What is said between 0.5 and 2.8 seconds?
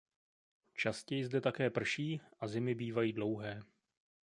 Častěji zde také prší a zimy